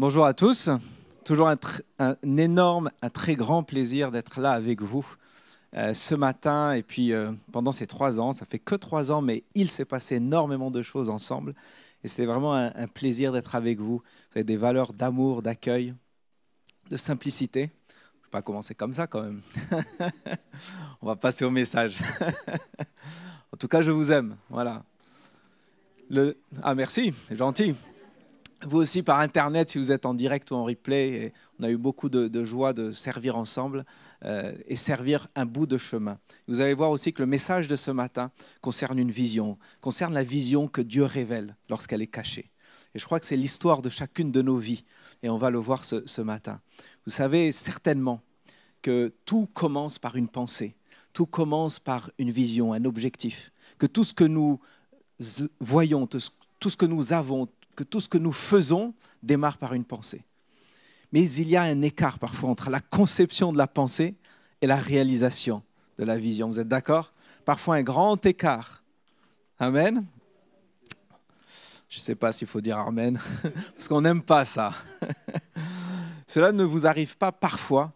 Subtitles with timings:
[0.00, 0.70] Bonjour à tous.
[1.26, 5.06] Toujours un, énorme, un très grand plaisir d'être là avec vous
[5.76, 8.32] euh, ce matin et puis euh, pendant ces trois ans.
[8.32, 11.54] Ça fait que trois ans, mais il s'est passé énormément de choses ensemble.
[12.02, 13.98] Et c'est vraiment un, un plaisir d'être avec vous.
[13.98, 15.92] Vous avez des valeurs d'amour, d'accueil,
[16.88, 17.60] de simplicité.
[17.60, 19.42] Je ne vais pas commencer comme ça quand même.
[21.02, 21.98] On va passer au message.
[23.52, 24.34] en tout cas, je vous aime.
[24.48, 24.82] Voilà.
[26.08, 26.38] Le...
[26.62, 27.74] Ah merci, c'est gentil
[28.62, 31.32] vous aussi par Internet, si vous êtes en direct ou en replay.
[31.58, 33.84] On a eu beaucoup de, joie de servir ensemble
[34.24, 36.18] euh, et servir un bout de chemin.
[36.48, 40.24] Vous allez voir aussi que le message de ce matin concerne une vision, concerne la
[40.24, 42.50] vision que Dieu révèle lorsqu'elle est cachée.
[42.94, 44.84] Et je crois que c'est l'histoire de chacune de nos vies.
[45.22, 46.60] Et on va le voir ce matin.
[47.06, 48.20] Vous savez certainement
[48.82, 50.74] que tout commence par une pensée,
[51.12, 53.52] tout commence par une vision, un objectif.
[53.78, 54.60] Que tout ce que nous
[55.60, 59.84] voyons, tout ce que nous avons, que tout ce que nous faisons démarre par une
[59.84, 60.24] pensée.
[61.12, 64.14] Mais il y a un écart parfois entre la conception de la pensée
[64.60, 65.62] et la réalisation
[65.98, 66.48] de la vision.
[66.48, 67.12] Vous êtes d'accord?
[67.44, 68.82] Parfois un grand écart.
[69.58, 70.06] Amen
[71.88, 73.20] Je ne sais pas s'il faut dire Amen,
[73.74, 74.74] parce qu'on n'aime pas ça.
[76.26, 77.92] Cela ne vous arrive pas parfois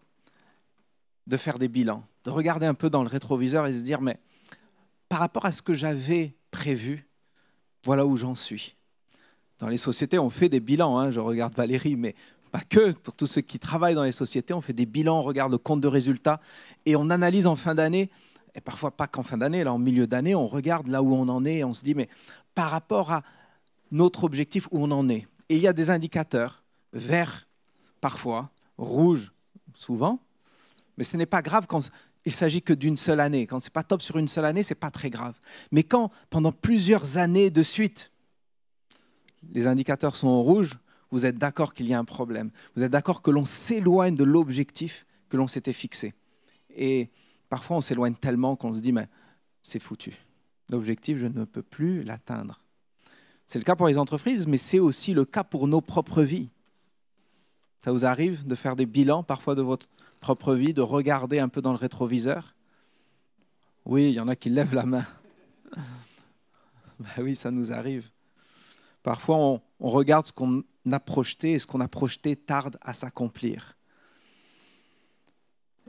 [1.26, 4.18] de faire des bilans, de regarder un peu dans le rétroviseur et se dire, mais
[5.08, 7.08] par rapport à ce que j'avais prévu,
[7.84, 8.76] voilà où j'en suis.
[9.58, 10.98] Dans les sociétés, on fait des bilans.
[10.98, 11.10] Hein.
[11.10, 12.14] Je regarde Valérie, mais
[12.50, 12.92] pas que.
[12.92, 15.58] Pour tous ceux qui travaillent dans les sociétés, on fait des bilans, on regarde le
[15.58, 16.40] compte de résultats
[16.86, 18.10] et on analyse en fin d'année.
[18.54, 21.28] Et parfois pas qu'en fin d'année, là en milieu d'année, on regarde là où on
[21.28, 22.08] en est et on se dit, mais
[22.54, 23.22] par rapport à
[23.90, 25.26] notre objectif, où on en est.
[25.48, 27.46] Et il y a des indicateurs, verts
[28.00, 29.32] parfois, rouges
[29.74, 30.20] souvent,
[30.96, 31.90] mais ce n'est pas grave quand
[32.24, 33.46] il s'agit que d'une seule année.
[33.46, 35.34] Quand c'est pas top sur une seule année, c'est pas très grave.
[35.72, 38.12] Mais quand pendant plusieurs années de suite,
[39.52, 40.78] les indicateurs sont en rouge,
[41.10, 42.50] vous êtes d'accord qu'il y a un problème.
[42.74, 46.14] Vous êtes d'accord que l'on s'éloigne de l'objectif que l'on s'était fixé.
[46.76, 47.10] Et
[47.48, 49.08] parfois, on s'éloigne tellement qu'on se dit, mais
[49.62, 50.14] c'est foutu.
[50.70, 52.60] L'objectif, je ne peux plus l'atteindre.
[53.46, 56.48] C'est le cas pour les entreprises, mais c'est aussi le cas pour nos propres vies.
[57.84, 59.88] Ça vous arrive de faire des bilans parfois de votre
[60.20, 62.54] propre vie, de regarder un peu dans le rétroviseur?
[63.84, 65.06] Oui, il y en a qui lèvent la main.
[66.98, 68.08] ben oui, ça nous arrive.
[69.04, 73.76] Parfois, on, regarde ce qu'on a projeté et ce qu'on a projeté tarde à s'accomplir.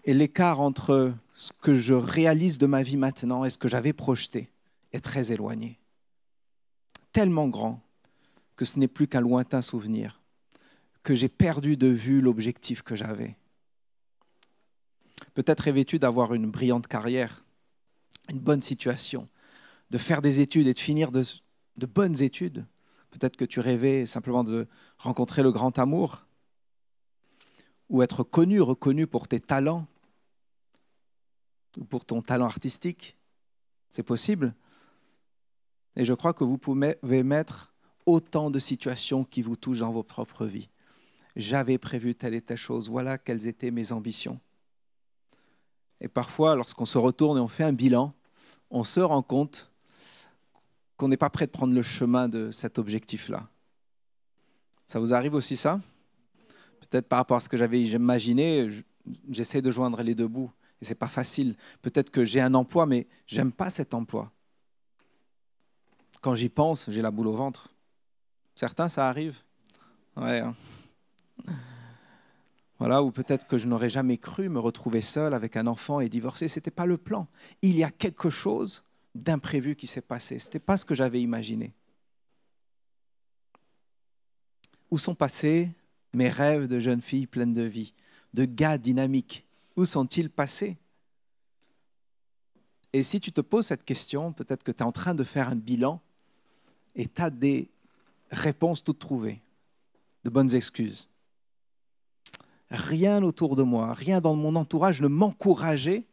[0.04, 3.94] Et l'écart entre ce que je réalise de ma vie maintenant et ce que j'avais
[3.94, 4.52] projeté
[4.92, 5.80] est très éloigné.
[7.14, 7.82] Tellement grand
[8.58, 10.22] que ce n'est plus qu'un lointain souvenir,
[11.02, 13.38] que j'ai perdu de vue l'objectif que j'avais.
[15.36, 17.46] Peut-être rêvais-tu d'avoir une brillante carrière,
[18.30, 19.30] une bonne situation,
[19.90, 22.66] de faire des études et de finir de bonnes études.
[23.18, 24.68] Peut-être que tu rêvais simplement de
[24.98, 26.26] rencontrer le grand amour
[27.88, 29.88] ou être connu, reconnu pour tes talents
[31.78, 33.16] ou pour ton talent artistique.
[33.90, 34.54] C'est possible.
[35.96, 37.74] Et je crois que vous pouvez mettre
[38.06, 40.68] autant de situations qui vous touchent dans vos propres vies.
[41.38, 44.42] J'avais prévu telle et telle chose, voilà quelles étaient mes ambitions.
[46.02, 48.14] Et parfois, lorsqu'on se retourne et on fait un bilan,
[48.72, 49.72] on se rend compte
[50.98, 53.48] qu'on n'est pas prêt de prendre le chemin de cet objectif-là.
[54.88, 55.82] Ça vous arrive aussi ça?
[56.80, 58.70] Peut-être par rapport à ce que j'avais imaginé,
[59.30, 60.52] j'essaie de joindre les deux bouts
[60.82, 61.56] et c'est pas facile.
[61.82, 64.32] Peut-être que j'ai un emploi, mais j'aime pas cet emploi.
[66.22, 67.70] Quand j'y pense, j'ai la boule au ventre.
[68.56, 69.44] Certains, ça arrive.
[70.16, 70.54] Hein.
[72.80, 76.10] Voilà, ou peut-être que je n'aurais jamais cru me retrouver seul avec un enfant et
[76.10, 76.48] divorcé.
[76.48, 77.28] Ce n'était pas le plan.
[77.62, 78.85] Il y a quelque chose
[79.16, 80.38] d'imprévu qui s'est passé.
[80.38, 81.74] Ce n'était pas ce que j'avais imaginé.
[84.92, 85.72] Où sont passés
[86.14, 87.94] mes rêves de jeune fille pleine de vie,
[88.34, 89.46] de gars dynamiques?
[89.76, 90.78] Où sont-ils passés?
[92.94, 95.50] Et si tu te poses cette question, peut-être que tu es en train de faire
[95.50, 96.02] un bilan
[96.96, 97.70] et tu as des
[98.32, 99.42] réponses toutes trouvées,
[100.24, 101.10] de bonnes excuses.
[102.70, 106.06] Rien autour de moi, rien dans mon entourage ne m'encourageait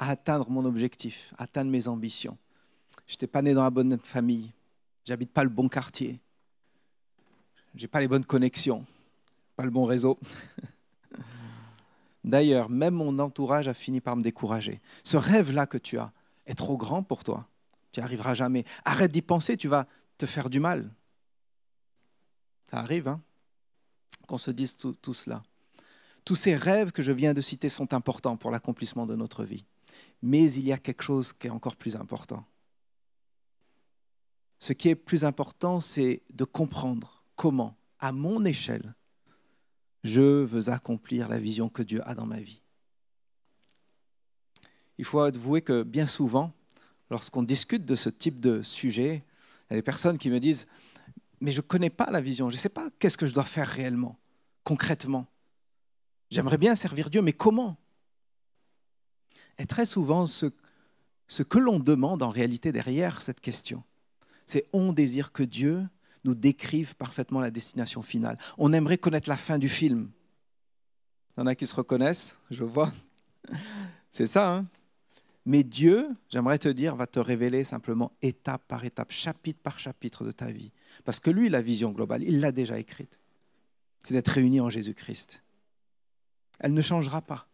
[0.00, 2.36] à atteindre mon objectif, à atteindre mes ambitions.
[3.06, 4.52] Je n'étais pas né dans la bonne famille,
[5.04, 6.18] j'habite pas le bon quartier,
[7.76, 8.84] j'ai pas les bonnes connexions,
[9.54, 10.18] pas le bon réseau.
[12.24, 14.80] D'ailleurs, même mon entourage a fini par me décourager.
[15.04, 16.12] Ce rêve-là que tu as
[16.46, 17.48] est trop grand pour toi.
[17.92, 18.64] Tu n'y arriveras jamais.
[18.84, 19.86] Arrête d'y penser, tu vas
[20.18, 20.92] te faire du mal.
[22.70, 23.20] Ça arrive, hein
[24.30, 25.42] qu'on se dise tout, tout cela.
[26.24, 29.64] Tous ces rêves que je viens de citer sont importants pour l'accomplissement de notre vie.
[30.22, 32.44] Mais il y a quelque chose qui est encore plus important.
[34.58, 38.94] Ce qui est plus important, c'est de comprendre comment, à mon échelle,
[40.02, 42.62] Je veux accomplir la vision que Dieu a dans ma vie.
[44.96, 46.52] Il faut avouer que bien souvent,
[47.10, 49.24] lorsqu'on discute de ce type de sujet,
[49.68, 50.66] il y a des personnes qui me disent,
[51.40, 53.44] mais je ne connais pas la vision, je ne sais pas qu'est-ce que je dois
[53.44, 54.18] faire réellement,
[54.64, 55.26] concrètement.
[56.30, 57.76] J'aimerais bien servir Dieu, mais comment?
[59.60, 60.46] Et très souvent, ce,
[61.42, 63.84] que l'on demande en réalité derrière cette question,
[64.46, 65.86] c'est on désire que Dieu
[66.24, 68.38] nous décrive parfaitement la destination finale.
[68.56, 70.10] On aimerait connaître la fin du film.
[71.36, 72.90] Il y en a qui se reconnaissent, je vois.
[74.10, 74.66] C'est ça, hein
[75.44, 80.24] Mais Dieu, j'aimerais te dire, va te révéler simplement étape par étape, chapitre par chapitre
[80.24, 80.72] de ta vie.
[81.04, 83.18] Parce que lui, la vision globale, il l'a déjà écrite.
[84.02, 85.42] C'est d'être réunis en Jésus-Christ.
[86.60, 87.46] Elle ne changera pas.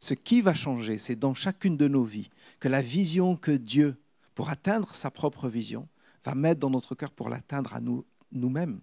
[0.00, 4.00] Ce qui va changer, c'est dans chacune de nos vies que la vision que Dieu,
[4.34, 5.88] pour atteindre sa propre vision,
[6.24, 8.80] va mettre dans notre cœur pour l'atteindre à nous, nous-mêmes.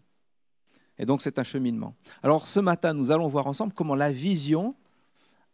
[1.00, 1.96] Et donc c'est un cheminement.
[2.22, 4.76] Alors ce matin, nous allons voir ensemble comment la vision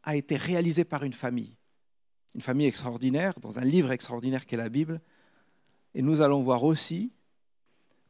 [0.03, 1.55] a été réalisée par une famille.
[2.35, 5.01] Une famille extraordinaire, dans un livre extraordinaire qu'est la Bible.
[5.93, 7.11] Et nous allons voir aussi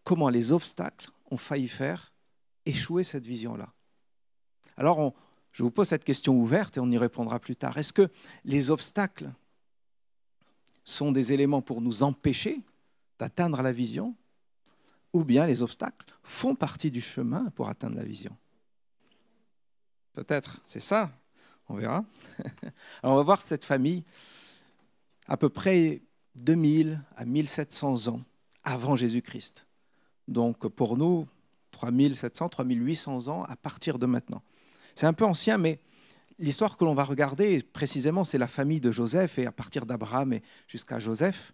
[0.04, 2.14] comment les obstacles ont failli faire
[2.66, 3.74] échouer cette vision-là.
[4.78, 5.14] Alors
[5.54, 7.78] je vous pose cette question ouverte et on y répondra plus tard.
[7.78, 8.10] Est-ce que
[8.44, 9.32] les obstacles
[10.84, 12.60] sont des éléments pour nous empêcher
[13.20, 14.16] d'atteindre la vision,
[15.14, 18.36] ou bien les obstacles font partie du chemin pour atteindre la vision?
[20.14, 21.12] Peut-être, c'est ça,
[21.70, 22.04] on verra.
[23.04, 24.04] Alors on va voir cette famille,
[25.28, 26.02] à peu près
[26.36, 28.22] 2000 à 1700 ans
[28.64, 29.68] avant Jésus-Christ.
[30.28, 31.28] Donc pour nous,
[31.72, 34.42] 3700, 3800 ans à partir de maintenant.
[34.96, 35.80] C'est un peu ancien, mais
[36.40, 40.34] l'histoire que l'on va regarder, précisément, c'est la famille de Joseph, et à partir d'Abraham
[40.34, 41.54] et jusqu'à Joseph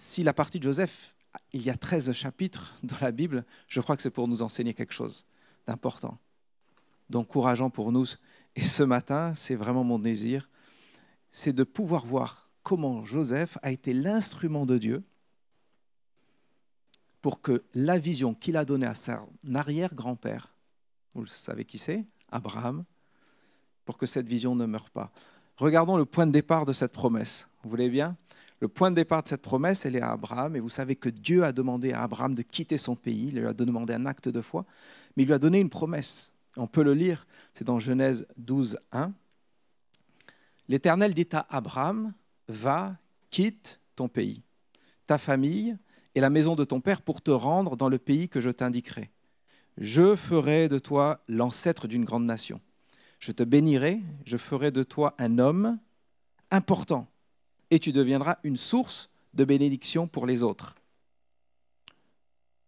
[0.00, 1.14] si la partie de Joseph,
[1.52, 4.74] il y a 13 chapitres dans la Bible, je crois que c'est pour nous enseigner
[4.74, 5.26] quelque chose
[5.66, 6.18] d'important,
[7.08, 8.06] d'encourageant pour nous.
[8.56, 10.48] Et ce matin, c'est vraiment mon désir,
[11.30, 15.04] c'est de pouvoir voir comment Joseph a été l'instrument de Dieu
[17.20, 20.54] pour que la vision qu'il a donnée à son arrière-grand-père,
[21.14, 22.84] vous savez qui c'est Abraham,
[23.84, 25.10] pour que cette vision ne meure pas.
[25.56, 27.48] Regardons le point de départ de cette promesse.
[27.62, 28.16] Vous voulez bien?
[28.60, 30.54] Le point de départ de cette promesse, elle est à Abraham.
[30.54, 33.28] Et vous savez que Dieu a demandé à Abraham de quitter son pays.
[33.28, 34.64] Il lui a demandé un acte de foi,
[35.16, 36.30] mais il lui a donné une promesse.
[36.56, 39.12] On peut le lire, c'est dans Genèse 12, 1.
[40.68, 42.12] L'Éternel dit à Abraham,
[42.48, 42.96] va,
[43.30, 44.42] quitte ton pays,
[45.06, 45.76] ta famille
[46.14, 49.10] et la maison de ton père pour te rendre dans le pays que je t'indiquerai.
[49.80, 52.60] Je ferai de toi l'ancêtre d'une grande nation.
[53.18, 55.78] Je te bénirai, je ferai de toi un homme
[56.50, 57.08] important
[57.70, 60.76] et tu deviendras une source de bénédiction pour les autres.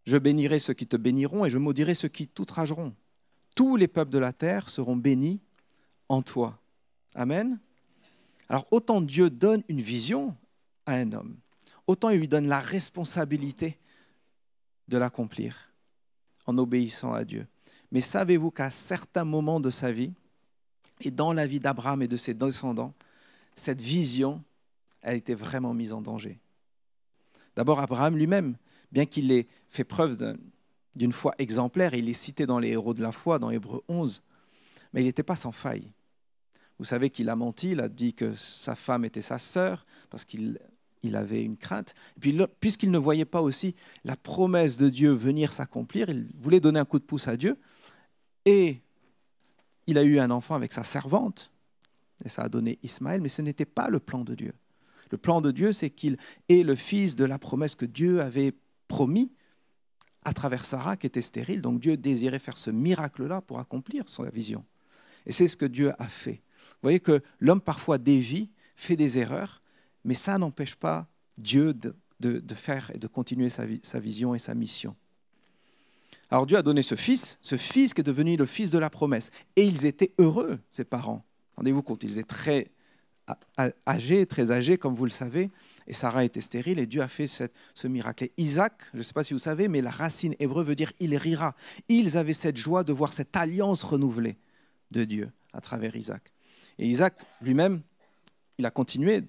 [0.06, 2.94] Je bénirai ceux qui te béniront et je maudirai ceux qui t'outrageront.
[3.54, 5.42] Tous les peuples de la terre seront bénis
[6.08, 6.58] en toi.
[7.14, 7.60] Amen.
[8.48, 10.34] Alors autant Dieu donne une vision
[10.86, 11.36] à un homme,
[11.86, 13.78] autant il lui donne la responsabilité
[14.88, 15.71] de l'accomplir
[16.46, 17.46] en obéissant à Dieu.
[17.90, 20.12] Mais savez-vous qu'à certains moments de sa vie,
[21.00, 22.94] et dans la vie d'Abraham et de ses descendants,
[23.54, 24.42] cette vision
[25.02, 26.38] elle était vraiment mise en danger.
[27.56, 28.56] D'abord, Abraham lui-même,
[28.92, 30.16] bien qu'il ait fait preuve
[30.94, 34.22] d'une foi exemplaire, il est cité dans les héros de la foi, dans Hébreu 11,
[34.92, 35.92] mais il n'était pas sans faille.
[36.78, 40.24] Vous savez qu'il a menti, il a dit que sa femme était sa sœur, parce
[40.24, 40.58] qu'il
[41.02, 41.94] il avait une crainte.
[42.20, 46.80] Puis, puisqu'il ne voyait pas aussi la promesse de Dieu venir s'accomplir, il voulait donner
[46.80, 47.58] un coup de pouce à Dieu.
[48.44, 48.80] Et
[49.86, 51.50] il a eu un enfant avec sa servante,
[52.24, 54.54] et ça a donné Ismaël, mais ce n'était pas le plan de Dieu.
[55.10, 56.16] Le plan de Dieu, c'est qu'il
[56.48, 58.54] est le fils de la promesse que Dieu avait
[58.88, 59.32] promis
[60.24, 61.60] à travers Sarah qui était stérile.
[61.60, 64.64] Donc Dieu désirait faire ce miracle-là pour accomplir sa vision.
[65.26, 66.42] Et c'est ce que Dieu a fait.
[66.58, 69.61] Vous voyez que l'homme parfois dévie, fait des erreurs,
[70.04, 71.06] mais ça n'empêche pas
[71.38, 71.94] Dieu de,
[72.54, 74.96] faire et de continuer sa, sa vision et sa mission.
[76.30, 78.88] Alors Dieu a donné ce fils, ce fils qui est devenu le fils de la
[78.88, 79.30] promesse.
[79.56, 81.24] Et ils étaient heureux, ses parents.
[81.56, 82.70] Rendez-vous compte, ils étaient très
[83.86, 85.50] âgé, très âgé, comme vous le savez,
[85.86, 88.24] et Sarah était stérile, et Dieu a fait ce miracle.
[88.24, 90.92] Et Isaac, je ne sais pas si vous savez, mais la racine hébreu veut dire
[91.00, 91.54] il rira.
[91.88, 94.38] Ils avaient cette joie de voir cette alliance renouvelée
[94.90, 96.32] de Dieu à travers Isaac.
[96.78, 97.82] Et Isaac lui-même,
[98.58, 99.22] il a continué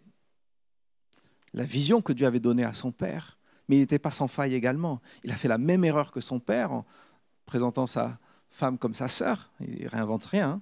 [1.53, 4.55] la vision que Dieu avait donnée à son père, mais il n'était pas sans faille
[4.55, 5.01] également.
[5.23, 6.85] Il a fait la même erreur que son père en
[7.45, 8.19] présentant sa
[8.49, 9.51] femme comme sa sœur.
[9.59, 10.49] Il réinvente rien.
[10.49, 10.61] Hein.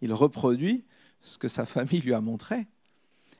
[0.00, 0.84] Il reproduit
[1.20, 2.66] ce que sa famille lui a montré.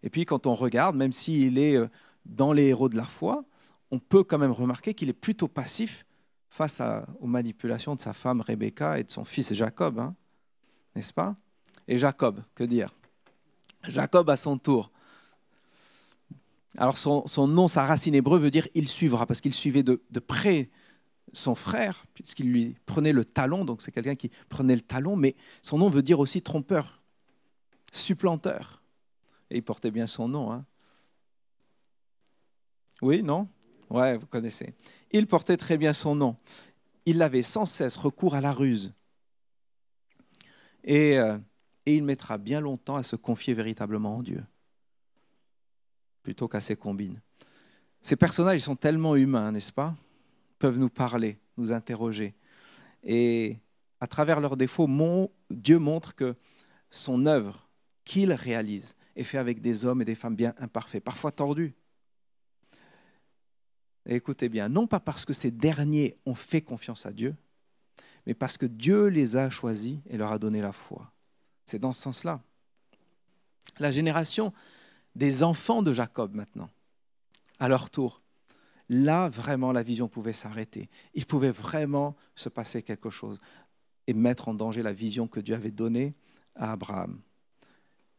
[0.02, 1.88] Et puis quand on regarde, même s'il est euh,
[2.24, 3.44] dans les héros de la foi,
[3.90, 6.04] on peut quand même remarquer qu'il est plutôt passif
[6.48, 6.80] face
[7.20, 10.14] aux manipulations de sa femme Rebecca et de son fils Jacob, hein,
[10.94, 11.36] n'est-ce pas?
[11.88, 12.94] Et Jacob, que dire?
[13.82, 14.90] Jacob à son tour.
[16.76, 20.70] Alors son, nom, sa racine hébreu veut dire il suivra, parce qu'il suivait de, près
[21.32, 25.36] son frère, puisqu'il lui prenait le talon, donc c'est quelqu'un qui prenait le talon, mais
[25.62, 27.02] son nom veut dire aussi trompeur,
[27.92, 28.82] supplanteur.
[29.50, 30.52] Et il portait bien son nom.
[30.52, 30.64] Hein.
[33.02, 33.48] Oui, non?
[33.90, 34.74] Ouais, vous connaissez.
[35.12, 36.36] Il portait très bien son nom.
[37.06, 38.92] Il avait sans cesse recours à la ruse.
[40.82, 41.38] Et, euh,
[41.86, 44.42] et il mettra bien longtemps à se confier véritablement en Dieu,
[46.24, 47.20] plutôt qu'à ses combines.
[48.02, 49.94] Ces personnages sont tellement humains, n'est-ce pas
[50.64, 52.34] peuvent nous parler, nous interroger.
[53.02, 53.58] Et
[54.00, 54.88] à travers leurs défauts,
[55.50, 56.36] Dieu montre que
[56.90, 57.68] son œuvre
[58.06, 61.74] qu'il réalise est faite avec des hommes et des femmes bien imparfaits, parfois tordus.
[64.06, 67.36] écoutez bien, non pas parce que ces derniers ont fait confiance à Dieu,
[68.26, 71.12] mais parce que Dieu les a choisis et leur a donné la foi.
[71.66, 72.40] C'est dans ce sens-là.
[73.78, 74.54] La génération
[75.14, 76.70] des enfants de Jacob maintenant,
[77.58, 78.22] à leur tour,
[78.88, 80.90] là, vraiment, la vision pouvait s'arrêter.
[81.14, 83.38] Il pouvait vraiment se passer quelque chose
[84.06, 86.12] et mettre en danger la vision que Dieu avait donnée
[86.54, 87.20] à Abraham.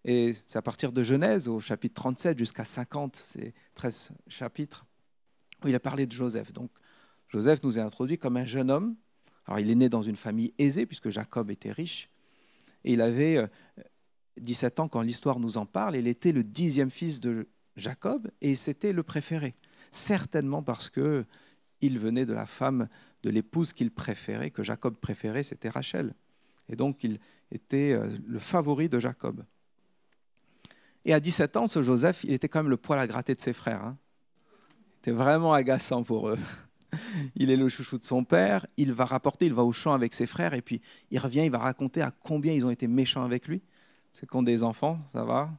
[0.03, 4.85] Et c'est à partir de Genèse, au chapitre 37 jusqu'à 50, c'est 13 chapitres,
[5.63, 6.53] où il a parlé de Joseph.
[6.53, 6.69] Donc,
[7.29, 8.95] Joseph nous est introduit comme un jeune homme.
[9.45, 12.09] Alors, il est né dans une famille aisée, puisque Jacob était riche.
[12.83, 13.49] Et il avait
[14.37, 15.95] 17 euh, ans quand l'histoire nous en parle.
[15.95, 19.55] Il était le dixième fils de Jacob et c'était le préféré
[19.95, 21.25] certainement parce que
[21.81, 22.87] il venait de la femme,
[23.23, 26.13] de l'épouse qu'il préférait, que Jacob préférait, c'était Rachel.
[26.69, 27.19] Et donc il
[27.51, 29.43] était euh, le favori de Jacob.
[31.03, 33.41] Et à 17 ans, ce Joseph, il était quand même le poil à gratter de
[33.41, 33.83] ses frères.
[33.83, 33.97] Hein.
[34.49, 36.39] Il était vraiment agaçant pour eux.
[37.35, 40.13] Il est le chouchou de son père, il va rapporter, il va au champ avec
[40.13, 43.25] ses frères, et puis il revient, il va raconter à combien ils ont été méchants
[43.25, 43.61] avec lui.
[44.15, 45.51] C'est quand des enfants, ça va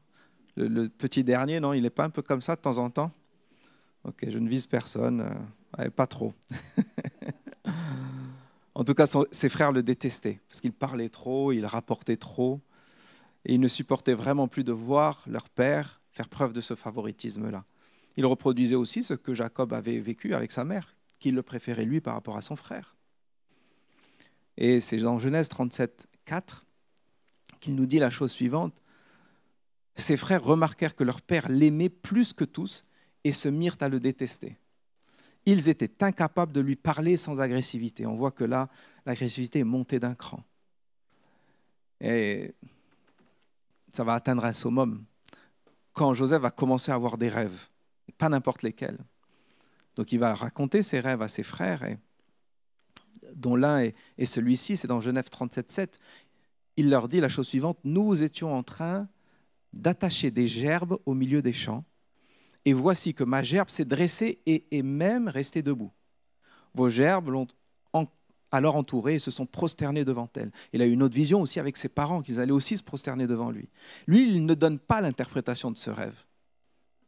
[0.57, 2.89] le, le, petit dernier, non, il n'est pas un peu comme ça de temps en
[2.89, 3.13] temps
[4.05, 5.29] Ok, je ne vise personne.
[5.79, 6.33] Euh, pas trop.
[8.75, 12.63] en tout cas, ses frères le détestaient parce qu'il parlait trop, il rapportait trop.
[13.45, 17.63] Et ils ne supportaient vraiment plus de voir leur père faire preuve de ce favoritisme-là.
[18.17, 22.01] Il reproduisait aussi ce que Jacob avait vécu avec sa mère, qu'il le préférait lui
[22.01, 22.97] par rapport à son frère.
[24.57, 26.66] Et c'est dans Genèse 37, 4
[27.67, 28.81] qu'il nous dit la chose suivante.
[29.97, 32.85] Ses frères remarquèrent que leur père l'aimait plus que tous
[33.25, 34.57] et se mirent à le détester.
[35.47, 38.07] Ils étaient incapables de lui parler sans agressivité.
[38.07, 38.69] On voit que là,
[39.05, 40.45] l'agressivité est montée d'un cran.
[42.01, 42.55] Et
[43.93, 45.05] ça va atteindre un summum
[45.93, 47.69] quand Joseph va commencer à avoir des rêves,
[48.17, 48.99] pas n'importe lesquels.
[49.97, 51.99] Donc il va raconter ses rêves à ses frères, et,
[53.35, 56.01] dont l'un est, est celui-ci, c'est dans Genève 37, 7.
[56.77, 59.09] Il leur dit la chose suivante, nous étions en train
[59.73, 61.85] d'attacher des gerbes au milieu des champs
[62.65, 65.93] et voici que ma gerbe s'est dressée et est même restée debout.
[66.75, 67.47] Vos gerbes l'ont
[68.53, 70.51] alors entourée et se sont prosternés devant elle.
[70.73, 73.27] Il a eu une autre vision aussi avec ses parents, qu'ils allaient aussi se prosterner
[73.27, 73.69] devant lui.
[74.07, 76.25] Lui, il ne donne pas l'interprétation de ce rêve,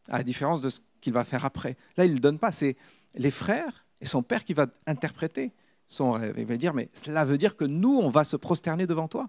[0.09, 1.77] à la différence de ce qu'il va faire après.
[1.97, 2.77] Là, il ne le donne pas, c'est
[3.15, 5.53] les frères et son père qui va interpréter
[5.87, 6.35] son rêve.
[6.39, 9.29] Il va dire, mais cela veut dire que nous, on va se prosterner devant toi.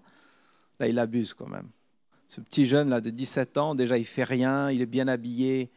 [0.80, 1.68] Là, il abuse quand même.
[2.26, 5.70] Ce petit jeune là de 17 ans, déjà, il fait rien, il est bien habillé,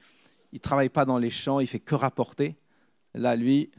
[0.53, 2.55] il travaille pas dans les champs, il fait que rapporter.
[3.13, 3.69] Là, lui,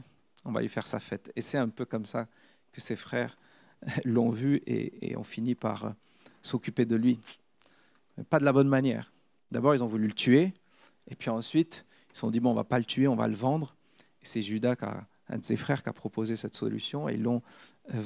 [0.45, 1.31] on va lui faire sa fête.
[1.35, 2.27] Et c'est un peu comme ça
[2.71, 3.37] que ses frères
[4.05, 5.89] l'ont vu et, ont fini par euh,
[6.43, 7.19] s'occuper de lui.
[8.29, 9.11] Pas de la bonne manière.
[9.51, 10.53] D'abord, ils ont voulu le tuer,
[11.09, 13.15] et puis ensuite, ils se sont dit, bon, on ne va pas le tuer, on
[13.15, 13.75] va le vendre.
[14.21, 14.75] Et c'est Judas,
[15.29, 17.41] un de ses frères, qui a proposé cette solution, et ils l'ont
[17.93, 17.99] euh,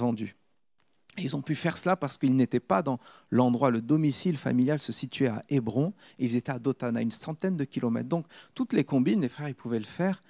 [1.21, 2.99] ils ont pu faire cela parce qu'ils n'étaient pas dans
[3.29, 7.11] l'endroit, le domicile familial se situait à Hébron, et ils étaient à Dothan, à une
[7.11, 8.09] centaine de kilomètres.
[8.09, 10.21] Donc, toutes les combines, les frères, ils pouvaient le faire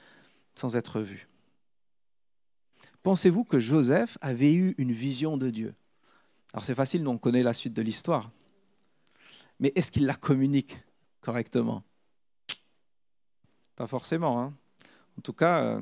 [0.55, 1.27] sans être vus.
[3.03, 5.73] Pensez-vous que Joseph avait eu une vision de Dieu?
[6.53, 8.31] Alors, c'est facile, nous, on connaît la suite de l'histoire.
[9.59, 10.77] Mais est-ce qu'il la communique
[11.21, 11.83] correctement?
[13.75, 14.41] Pas forcément.
[14.41, 14.53] Hein.
[15.17, 15.81] en tout cas, euh,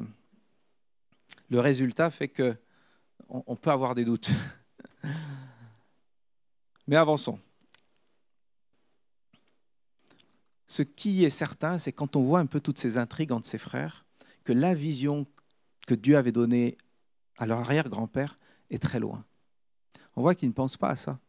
[1.49, 2.55] le résultat fait que
[3.29, 4.31] on peut avoir des doutes.
[6.87, 7.39] Mais avançons.
[10.67, 13.57] Ce qui est certain, c'est quand on voit un peu toutes ces intrigues entre ses
[13.57, 14.05] frères,
[14.43, 15.25] que la vision
[15.87, 16.77] que Dieu avait donnée
[17.37, 18.37] à leur arrière-grand-père
[18.69, 19.25] est très loin.
[20.15, 21.19] On voit qu'ils ne pensent pas à ça.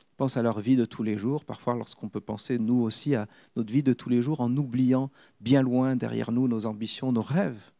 [0.00, 3.14] Ils pensent à leur vie de tous les jours, parfois lorsqu'on peut penser, nous aussi,
[3.14, 5.10] à notre vie de tous les jours, en oubliant
[5.40, 7.72] bien loin derrière nous nos ambitions, nos rêves.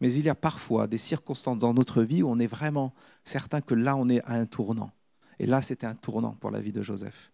[0.00, 3.60] Mais il y a parfois des circonstances dans notre vie où on est vraiment certain
[3.60, 4.92] que là, on est à un tournant.
[5.38, 7.32] Et là, c'était un tournant pour la vie de Joseph.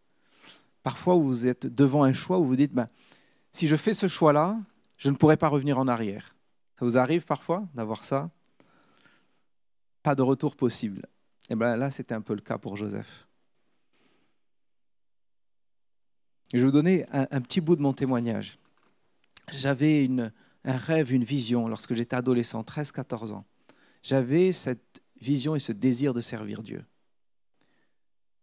[0.82, 2.88] Parfois, vous êtes devant un choix où vous dites, ben,
[3.50, 4.58] si je fais ce choix-là,
[4.98, 6.34] je ne pourrai pas revenir en arrière.
[6.78, 8.30] Ça vous arrive parfois d'avoir ça?
[10.02, 11.06] Pas de retour possible.
[11.48, 13.26] Et bien là, c'était un peu le cas pour Joseph.
[16.54, 18.58] je vais vous donner un, petit bout de mon témoignage.
[19.52, 20.08] J'avais
[20.64, 23.44] un rêve, une vision lorsque j'étais adolescent, 13-14 ans.
[24.02, 26.84] J'avais cette vision et ce désir de servir Dieu.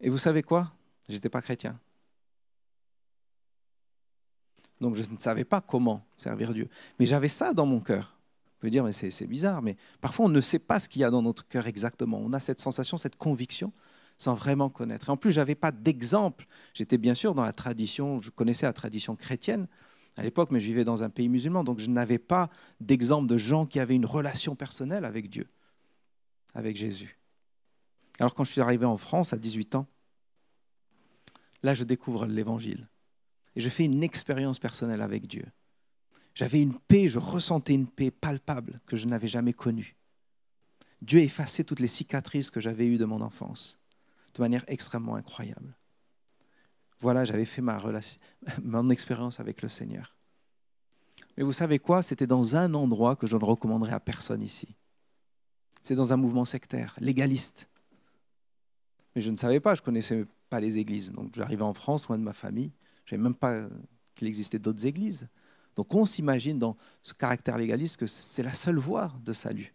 [0.00, 0.72] Et vous savez quoi?
[1.08, 1.78] Je n'étais pas chrétien.
[4.80, 6.68] Donc je ne savais pas comment servir Dieu.
[6.98, 8.16] Mais j'avais ça dans mon cœur.
[8.44, 11.04] Vous pouvez dire, mais c'est bizarre, mais parfois on ne sait pas ce qu'il y
[11.04, 12.18] a dans notre cœur exactement.
[12.20, 13.72] On a cette sensation, cette conviction,
[14.18, 15.08] sans vraiment connaître.
[15.08, 16.46] Et en plus, je n'avais pas d'exemple.
[16.74, 19.66] J'étais bien sûr dans la tradition, je connaissais la tradition chrétienne
[20.16, 22.50] à l'époque, mais je vivais dans un pays musulman, donc je n'avais pas
[22.80, 25.48] d'exemple de gens qui avaient une relation personnelle avec Dieu,
[26.54, 27.18] avec Jésus.
[28.18, 29.86] Alors quand je suis arrivé en France à 18 ans,
[31.62, 32.88] là je découvre l'Évangile
[33.56, 35.44] et je fais une expérience personnelle avec Dieu.
[36.34, 39.96] J'avais une paix, je ressentais une paix palpable que je n'avais jamais connue.
[41.02, 43.78] Dieu a effacé toutes les cicatrices que j'avais eues de mon enfance
[44.34, 45.74] de manière extrêmement incroyable.
[47.02, 48.16] Voilà, j'avais fait ma relation,
[48.62, 50.14] mon expérience avec le Seigneur.
[51.36, 52.00] Mais vous savez quoi?
[52.00, 54.76] C'était dans un endroit que je ne recommanderais à personne ici.
[55.82, 57.68] C'est dans un mouvement sectaire, légaliste.
[59.16, 61.10] Mais je ne savais pas, je ne connaissais pas les églises.
[61.10, 62.70] Donc j'arrivais en France, loin de ma famille.
[63.04, 63.62] Je ne savais même pas
[64.14, 65.28] qu'il existait d'autres églises.
[65.74, 69.74] Donc on s'imagine dans ce caractère légaliste que c'est la seule voie de salut.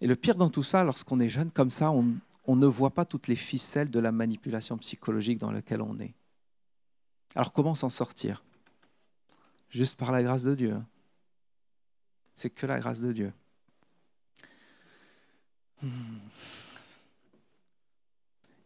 [0.00, 3.04] Et le pire dans tout ça, lorsqu'on est jeune comme ça, on, ne voit pas
[3.04, 6.14] toutes les ficelles de la manipulation psychologique dans laquelle on est.
[7.34, 8.42] Alors comment s'en sortir?
[9.68, 10.76] Juste par la grâce de Dieu.
[12.34, 13.32] C'est que la grâce de Dieu.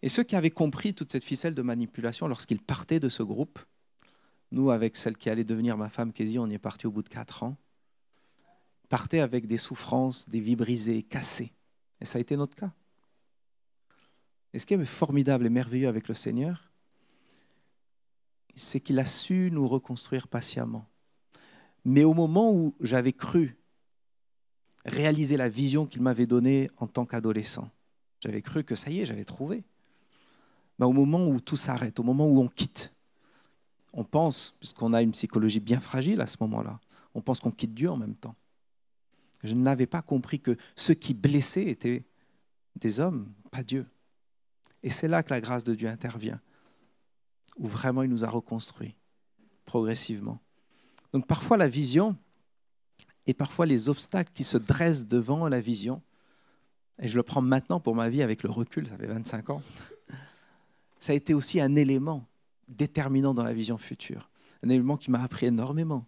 [0.03, 3.59] Et ceux qui avaient compris toute cette ficelle de manipulation lorsqu'ils partaient de ce groupe,
[4.51, 7.03] nous, avec celle qui allait devenir ma femme Kézie, on y est parti au bout
[7.03, 7.57] de quatre ans,
[8.89, 11.53] partaient avec des souffrances, des vies brisées, cassées.
[12.01, 12.73] Et ça a été notre cas.
[14.53, 16.71] Et ce qui est formidable et merveilleux avec le Seigneur,
[18.55, 20.87] c'est qu'il a su nous reconstruire patiemment.
[21.85, 23.57] Mais au moment où j'avais cru
[24.85, 27.69] réaliser la vision qu'il m'avait donnée en tant qu'adolescent.
[28.21, 29.65] J'avais cru que ça y est, j'avais trouvé.
[30.79, 32.93] Mais au moment où tout s'arrête, au moment où on quitte,
[33.93, 36.81] on pense, puisqu'on a une psychologie bien fragile à ce moment-là,
[37.15, 38.35] on pense qu'on quitte Dieu en même temps.
[39.45, 42.05] Je n'avais pas compris que ceux qui blessaient étaient
[42.77, 43.87] des hommes, pas Dieu.
[44.83, 46.41] Et c'est là que la grâce de Dieu intervient,
[47.59, 48.97] où vraiment il nous a reconstruits
[49.65, 50.41] progressivement.
[51.13, 52.17] Donc parfois la vision,
[53.27, 56.03] et parfois les obstacles qui se dressent devant la vision.
[57.01, 59.63] Et je le prends maintenant pour ma vie avec le recul, ça fait 25 ans.
[61.01, 62.27] Ça a été aussi un élément
[62.69, 64.31] déterminant dans la vision future,
[64.63, 66.07] un élément qui m'a appris énormément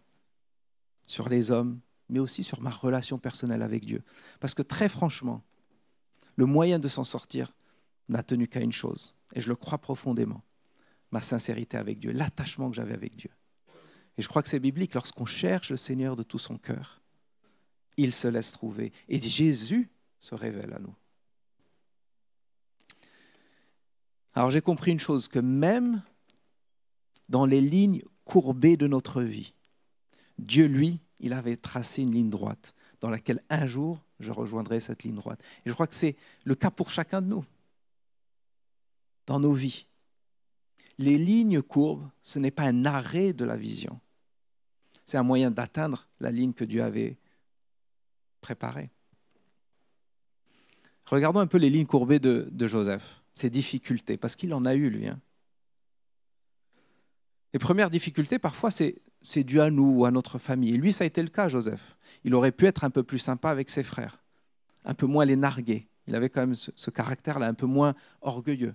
[1.06, 4.02] sur les hommes, mais aussi sur ma relation personnelle avec Dieu.
[4.40, 5.42] Parce que très franchement,
[6.36, 7.52] le moyen de s'en sortir
[8.08, 10.42] n'a tenu qu'à une chose, et je le crois profondément,
[11.10, 13.30] ma sincérité avec Dieu, l'attachement que j'avais avec Dieu.
[14.18, 17.00] Et je crois que c'est biblique, lorsqu'on cherche le Seigneur de tout son cœur,
[17.96, 18.92] il se laisse trouver.
[19.08, 19.90] Et Jésus
[20.20, 20.94] se révèle à nous.
[24.34, 26.02] Alors j'ai compris une chose, que même
[27.28, 29.54] dans les lignes courbées de notre vie,
[30.38, 35.02] Dieu, lui, il avait tracé une ligne droite dans laquelle un jour je rejoindrai cette
[35.02, 35.40] ligne droite.
[35.64, 37.44] Et je crois que c'est le cas pour chacun de nous,
[39.26, 39.86] dans nos vies.
[40.98, 44.00] Les lignes courbes, ce n'est pas un arrêt de la vision,
[45.04, 47.16] c'est un moyen d'atteindre la ligne que Dieu avait
[48.40, 48.90] préparé.
[51.06, 54.90] Regardons un peu les lignes courbées de, Joseph, ses difficultés, parce qu'il en a eu,
[54.90, 55.06] lui.
[55.06, 55.20] Hein.
[57.52, 58.70] Les premières difficultés, parfois,
[59.26, 60.74] c'est dû à nous ou à notre famille.
[60.74, 61.96] Et lui, ça a été le cas, Joseph.
[62.24, 64.22] Il aurait pu être un peu plus sympa avec ses frères,
[64.84, 65.88] un peu moins les narguer.
[66.06, 68.74] Il avait quand même ce, caractère-là, un peu moins orgueilleux.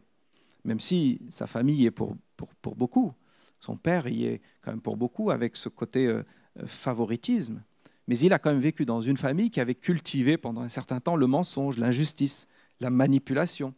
[0.65, 3.13] Même si sa famille est pour, pour, beaucoup.
[3.61, 6.21] Son père y est quand même pour beaucoup, avec ce côté euh,
[6.59, 7.63] euh, favoritisme.
[8.07, 10.99] Mais il a quand même vécu dans une famille qui avait cultivé pendant un certain
[10.99, 12.49] temps le mensonge, l'injustice,
[12.81, 13.73] la manipulation.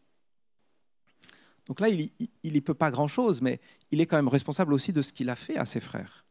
[1.67, 2.09] Donc là, il
[2.43, 5.35] n'y peut pas grand-chose, mais il est quand même responsable aussi de ce qu'il a
[5.35, 6.22] fait à ses frères.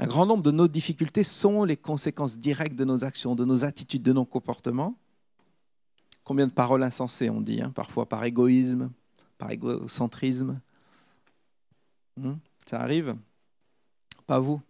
[0.00, 3.66] Un grand nombre de nos difficultés sont les conséquences directes de nos actions, de nos
[3.66, 4.96] attitudes, de nos comportements.
[6.24, 8.90] Combien de paroles insensées on dit, hein, parfois par égoïsme,
[9.36, 10.58] par égocentrisme.
[12.16, 12.36] Hmm,
[12.66, 13.14] ça arrive?
[14.26, 14.62] Pas vous.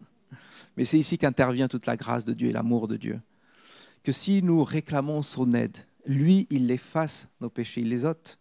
[0.76, 3.20] Mais c'est ici qu'intervient toute la grâce de Dieu et l'amour de Dieu.
[4.02, 8.40] Que si nous réclamons son aide, lui, il efface nos péchés, il les ôte.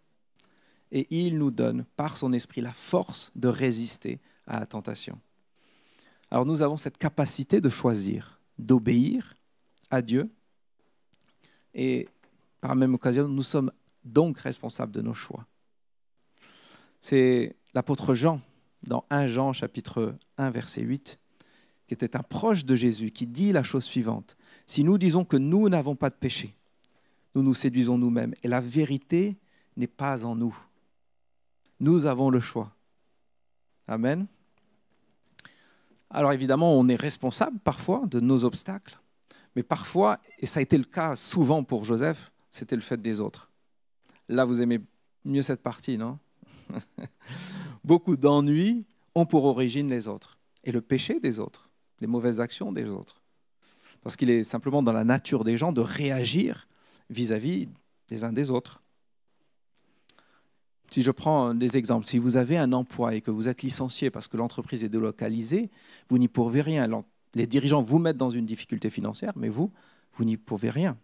[0.91, 5.19] Et il nous donne, par son esprit, la force de résister à la tentation.
[6.34, 9.36] Alors nous avons cette capacité de choisir, d'obéir
[9.91, 10.32] à Dieu.
[11.76, 12.10] Et
[12.60, 13.72] par la même occasion, nous sommes
[14.04, 15.46] donc responsables de nos choix.
[17.02, 18.41] C'est l'apôtre Jean,
[18.82, 21.19] dans 1 Jean chapitre 1 verset 8,
[21.86, 24.36] qui était un proche de Jésus, qui dit la chose suivante.
[24.65, 26.56] Si nous disons que nous n'avons pas de péché,
[27.36, 29.38] nous nous séduisons nous-mêmes et la vérité
[29.78, 30.58] n'est pas en nous.
[31.80, 32.76] Nous avons le choix.
[33.88, 34.26] Amen.
[36.13, 38.99] Alors évidemment, on est responsable parfois de nos obstacles,
[39.56, 43.19] mais parfois, et ça a été le cas souvent pour Joseph, c'était le fait des
[43.19, 43.49] autres.
[44.30, 44.80] Là, vous aimez
[45.26, 46.19] mieux cette partie, non?
[47.84, 52.71] Beaucoup d'ennuis ont pour origine les autres et le péché des autres, les mauvaises actions
[52.71, 53.19] des autres.
[54.04, 56.67] Parce qu'il est simplement dans la nature des gens de réagir
[57.10, 57.69] vis-à-vis
[58.08, 58.83] des uns des autres.
[60.93, 64.12] Si je prends des exemples, si vous avez un emploi et que vous êtes licencié
[64.12, 65.71] parce que l'entreprise est délocalisée,
[66.08, 66.88] vous n'y pourvez rien.
[67.34, 69.71] Les dirigeants vous mettent dans une difficulté financière, mais vous,
[70.12, 70.95] vous n'y pouvez rien.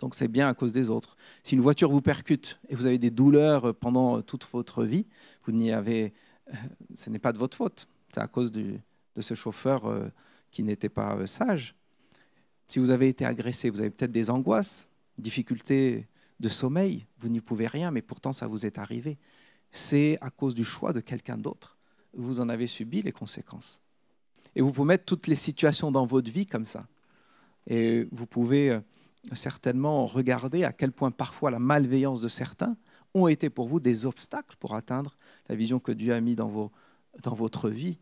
[0.00, 1.16] Donc c'est bien à cause des autres.
[1.44, 5.06] Si une voiture vous percute et vous avez des douleurs pendant toute votre vie,
[5.44, 6.12] vous n'y avez,
[6.48, 6.56] euh,
[6.92, 7.86] ce n'est pas de votre faute.
[8.12, 8.80] C'est à cause de
[9.16, 10.08] ce chauffeur euh,
[10.50, 11.76] qui n'était pas euh, sage.
[12.66, 16.08] Si vous avez été agressé, vous avez peut-être des angoisses, difficultés
[16.40, 19.18] de sommeil, vous n'y pouvez rien, mais pourtant ça vous est arrivé.
[19.70, 21.78] C'est à cause du choix de quelqu'un d'autre.
[22.12, 23.82] Vous en avez subi les conséquences.
[24.54, 26.86] Et vous pouvez mettre toutes les situations dans votre vie comme ça.
[27.66, 28.78] Et vous pouvez
[29.32, 32.76] certainement regarder à quel point parfois la malveillance de certains
[33.14, 35.16] ont été pour vous des obstacles pour atteindre
[35.48, 36.70] la vision que Dieu a mis dans, vos,
[37.22, 37.98] dans votre vie,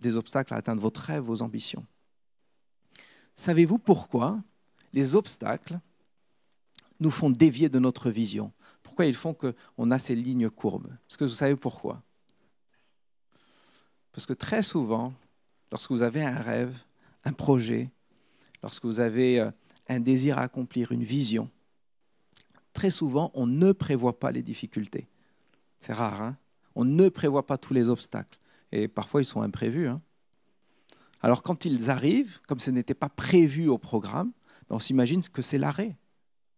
[0.00, 1.86] des obstacles à atteindre votre rêve, vos ambitions.
[3.34, 4.42] Savez-vous pourquoi
[4.92, 5.78] les obstacles
[7.00, 10.88] nous font dévier de notre vision Pourquoi ils font qu'on a ces lignes courbes?
[11.08, 12.02] Est-ce que vous savez pourquoi
[14.12, 15.12] Parce que très souvent,
[15.70, 16.76] lorsque vous avez un rêve,
[17.24, 17.90] un projet,
[18.62, 19.50] lorsque vous avez euh,
[19.88, 21.50] un désir à accomplir, une vision,
[22.72, 25.08] très souvent, on ne prévoit pas les difficultés.
[25.80, 26.36] C'est rare, hein?
[26.74, 28.38] On ne prévoit pas tous les obstacles.
[28.70, 29.88] Et parfois, ils sont imprévus.
[29.88, 30.02] Hein?
[31.22, 34.32] Alors, quand ils arrivent, comme ce n'était pas prévu au programme,
[34.68, 35.96] ben, on s'imagine que c'est l'arrêt,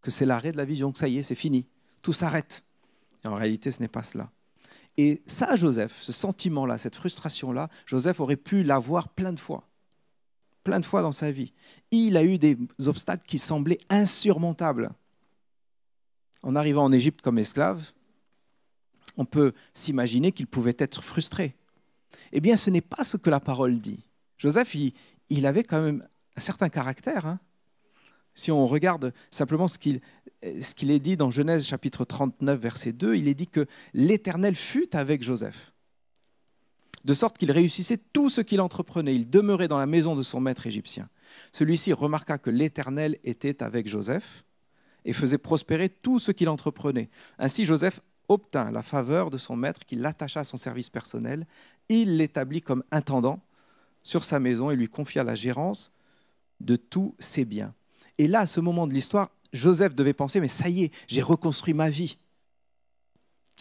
[0.03, 1.67] que c'est l'arrêt de la vision, que ça y est, c'est fini,
[2.03, 2.65] tout s'arrête.
[3.25, 4.31] Et en réalité, ce n'est pas cela.
[4.97, 9.69] Et ça, Joseph, ce sentiment-là, cette frustration-là, Joseph aurait pu l'avoir plein de fois
[10.69, 11.55] plein de fois dans sa vie.
[11.91, 14.91] Il a eu des obstacles qui semblaient insurmontables.
[16.43, 17.93] En arrivant en Égypte comme esclave,
[19.17, 21.57] on peut s'imaginer qu'il pouvait être frustré.
[22.33, 24.01] Eh bien, ce n'est pas ce que la parole dit.
[24.37, 24.75] Joseph,
[25.31, 26.07] il, avait quand même
[26.37, 27.25] un certain caractère.
[27.25, 27.41] Hein.
[28.38, 30.01] Si on regarde simplement ce qu'il
[30.42, 35.24] est dit dans Genèse chapitre 39, verset 2, il est dit que l'Éternel fut avec
[35.24, 35.72] Joseph
[37.05, 39.14] de sorte qu'il réussissait tout ce qu'il entreprenait.
[39.14, 41.09] Il demeurait dans la maison de son maître égyptien.
[41.53, 44.44] Celui-ci remarqua que l'Éternel était avec Joseph
[45.05, 47.09] et faisait prospérer tout ce qu'il entreprenait.
[47.38, 51.46] Ainsi Joseph obtint la faveur de son maître qui l'attacha à son service personnel.
[51.88, 53.40] Il l'établit comme intendant
[54.03, 55.92] sur sa maison et lui confia la gérance
[56.61, 57.74] de tous ses biens.
[58.18, 61.22] Et là, à ce moment de l'histoire, Joseph devait penser, mais ça y est, j'ai
[61.22, 62.18] reconstruit ma vie.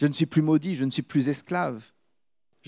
[0.00, 1.90] Je ne suis plus maudit, je ne suis plus esclave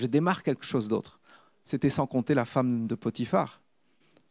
[0.01, 1.21] je démarre quelque chose d'autre.
[1.63, 3.63] C'était sans compter la femme de Potiphar,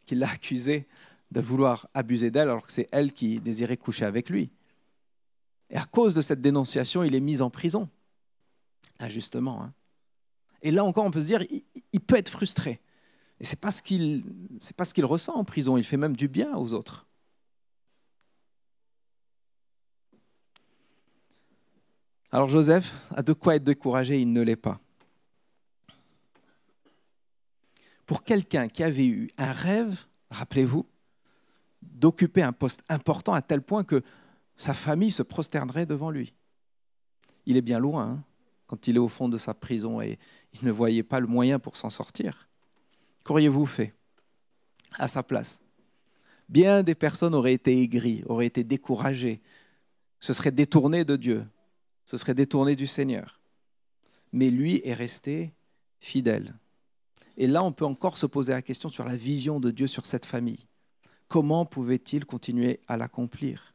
[0.04, 0.86] qui l'a accusé
[1.30, 4.50] de vouloir abuser d'elle alors que c'est elle qui désirait coucher avec lui.
[5.70, 7.88] Et à cause de cette dénonciation, il est mis en prison.
[8.98, 9.62] Injustement.
[9.62, 9.72] Hein.
[10.62, 11.44] Et là encore, on peut se dire,
[11.92, 12.80] il, peut être frustré.
[13.38, 16.74] Et ce n'est pas ce qu'il ressent en prison, il fait même du bien aux
[16.74, 17.06] autres.
[22.32, 24.80] Alors Joseph a de quoi être découragé, il ne l'est pas.
[28.10, 30.84] pour quelqu'un qui avait eu un rêve, rappelez-vous,
[31.80, 34.02] d'occuper un poste important à tel point que
[34.56, 36.34] sa famille se prosternerait devant lui.
[37.46, 38.24] Il est bien loin hein,
[38.66, 40.18] quand il est au fond de sa prison et
[40.54, 42.48] il ne voyait pas le moyen pour s'en sortir.
[43.22, 43.94] Qu'auriez-vous fait
[44.98, 45.60] à sa place?
[46.48, 49.40] Bien des personnes auraient été aigries, auraient été découragées,
[50.18, 51.46] se seraient détournées de Dieu,
[52.10, 53.38] se seraient détournées du Seigneur.
[54.32, 55.52] Mais lui est resté
[56.00, 56.54] fidèle.
[57.36, 60.06] Et là, on peut encore se poser la question sur la vision de Dieu sur
[60.06, 60.66] cette famille.
[61.28, 63.74] Comment pouvait-il continuer à l'accomplir?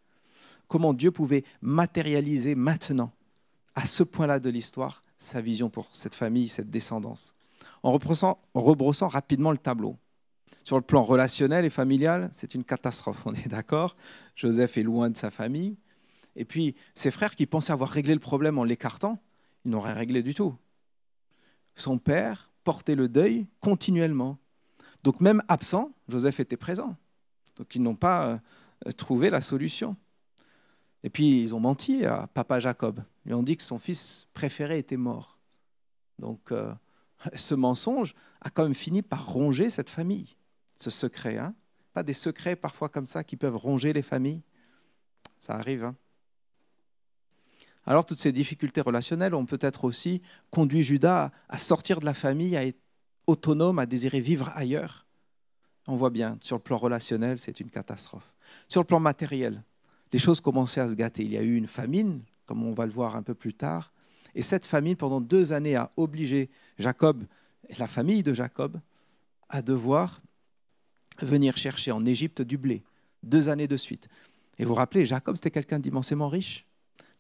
[0.67, 3.13] Comment Dieu pouvait matérialiser maintenant,
[3.73, 7.35] à ce point-là de l'histoire, sa vision pour cette famille, cette descendance?
[7.83, 9.95] En rebrossant rapidement le tableau.
[10.65, 13.95] Sur le plan relationnel et familial, c'est une catastrophe, on est d'accord?
[14.35, 15.77] Joseph est loin de sa famille.
[16.35, 19.21] Et puis, ses frères qui pensaient avoir réglé le problème en l'écartant,
[19.63, 20.55] ils n'ont rien réglé du tout.
[21.75, 24.37] Son père portait le deuil continuellement.
[25.03, 26.95] Donc même absent, Joseph était présent.
[27.57, 28.41] Donc ils n'ont pas
[28.85, 29.95] euh, trouvé la solution.
[31.03, 33.03] Et puis ils ont menti à papa Jacob.
[33.25, 35.39] Ils ont dit que son fils préféré était mort.
[36.19, 36.73] Donc euh,
[37.35, 40.35] ce mensonge a quand même fini par ronger cette famille,
[40.77, 41.37] ce secret.
[41.37, 41.53] Hein
[41.95, 44.43] pas des secrets parfois comme ça qui peuvent ronger les familles.
[45.39, 45.85] Ça arrive.
[45.85, 45.95] Hein
[47.85, 52.57] alors toutes ces difficultés relationnelles ont peut-être aussi conduit Judas à sortir de la famille,
[52.57, 52.79] à être
[53.27, 55.05] autonome, à désirer vivre ailleurs.
[55.87, 58.33] On voit bien, sur le plan relationnel, c'est une catastrophe.
[58.67, 59.63] Sur le plan matériel,
[60.11, 61.23] les choses commençaient à se gâter.
[61.23, 63.91] Il y a eu une famine, comme on va le voir un peu plus tard,
[64.33, 67.23] et cette famine, pendant deux années, a obligé Jacob,
[67.79, 68.79] la famille de Jacob,
[69.49, 70.21] à devoir
[71.21, 72.83] venir chercher en Égypte du blé,
[73.23, 74.09] deux années de suite.
[74.57, 76.64] Et vous vous rappelez, Jacob, c'était quelqu'un d'immensément riche.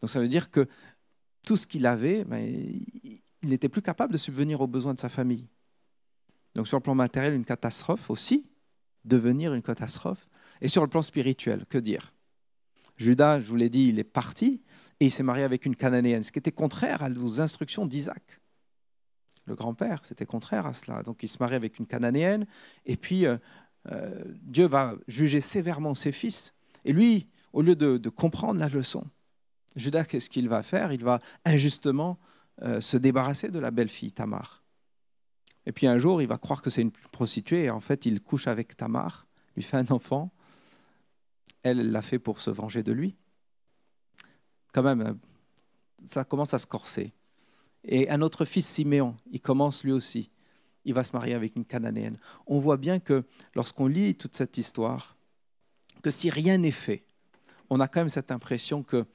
[0.01, 0.67] Donc ça veut dire que
[1.45, 5.09] tout ce qu'il avait, ben, il n'était plus capable de subvenir aux besoins de sa
[5.09, 5.47] famille.
[6.55, 8.49] Donc sur le plan matériel, une catastrophe aussi,
[9.03, 10.27] devenir une catastrophe.
[10.61, 12.13] Et sur le plan spirituel, que dire?
[12.97, 14.61] Judas, je vous l'ai dit, il est parti
[14.99, 18.41] et il s'est marié avec une cananéenne, ce qui était contraire aux instructions d'Isaac.
[19.45, 21.03] Le grand-père, c'était contraire à cela.
[21.03, 22.47] Donc il se marie avec une cananéenne
[22.85, 23.37] et puis euh,
[23.91, 26.55] euh, Dieu va juger sévèrement ses fils.
[26.85, 29.05] Et lui, au lieu de comprendre la leçon,
[29.75, 30.91] Judas, qu'est-ce qu'il va faire?
[30.93, 32.17] Il va injustement
[32.61, 34.63] euh, se débarrasser de la belle-fille Tamar.
[35.65, 38.21] Et puis un jour, il va croire que c'est une prostituée, et en fait, il
[38.21, 40.31] couche avec Tamar, lui fait un enfant.
[41.63, 43.15] Elle l'a fait pour se venger de lui.
[44.73, 45.13] Quand même, euh,
[46.05, 47.13] ça commence à se corser.
[47.83, 50.29] Et un autre fils, Siméon, il commence lui aussi.
[50.85, 52.19] Il va se marier avec une cananéenne.
[52.45, 53.23] On voit bien que
[53.55, 55.15] lorsqu'on lit toute cette histoire,
[56.03, 57.03] que si rien n'est fait,
[57.69, 59.05] on a quand même cette impression que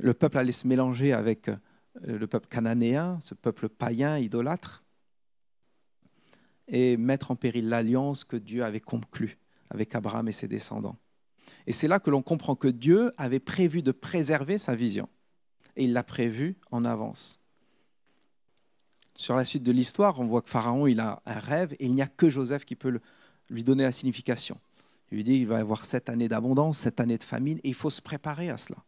[0.00, 1.56] le peuple allait se mélanger avec euh,
[2.02, 4.84] le peuple cananéen, ce peuple païen, idolâtre,
[6.68, 9.38] et mettre en péril l'alliance que Dieu avait conclue
[9.70, 10.96] avec Abraham et ses descendants.
[11.66, 15.08] Et c'est là que l'on comprend que Dieu avait prévu de préserver sa vision.
[15.76, 17.40] Et il l'a prévu en avance.
[19.14, 21.94] Sur la suite de l'histoire, on voit que Pharaon il a un rêve et il
[21.94, 23.00] n'y a que Joseph qui peut
[23.48, 24.58] lui donner la signification.
[25.10, 27.68] Il lui dit qu'il va y avoir sept années d'abondance, sept années de famine, et
[27.68, 28.78] il faut se préparer à cela.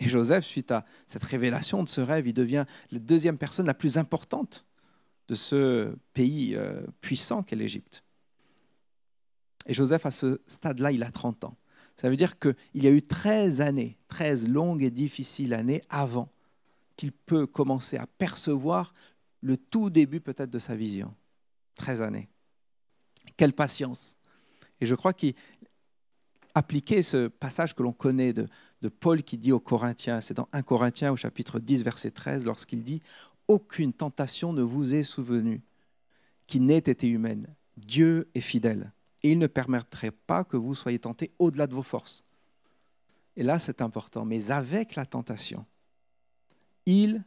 [0.00, 3.74] Et Joseph, suite à cette révélation de ce rêve, il devient la deuxième personne la
[3.74, 4.64] plus importante
[5.28, 8.04] de ce pays euh, puissant qu'est l'Égypte.
[9.66, 11.56] Et Joseph, à ce stade-là, il a 30 ans.
[11.96, 16.30] Ça veut dire qu'il y a eu 13 années, 13 longues et difficiles années avant
[16.96, 18.94] qu'il peut commencer à percevoir
[19.40, 21.14] le tout début peut-être de sa vision.
[21.74, 22.28] 13 années.
[23.36, 24.16] Quelle patience.
[24.80, 25.34] Et je crois qu'il
[26.54, 28.48] appliquait ce passage que l'on connaît de,
[28.80, 32.46] de Paul qui dit aux Corinthiens, c'est dans 1 Corinthiens au chapitre 10, verset 13,
[32.46, 33.02] lorsqu'il dit
[33.48, 35.62] Aucune tentation ne vous est souvenue
[36.46, 37.46] qui n'ait été humaine.
[37.76, 41.82] Dieu est fidèle et il ne permettrait pas que vous soyez tentés au-delà de vos
[41.82, 42.24] forces.
[43.36, 44.24] Et là, c'est important.
[44.24, 45.64] Mais avec la tentation,
[46.86, 47.24] il